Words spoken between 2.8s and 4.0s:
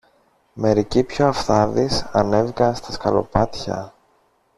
σκαλοπάτια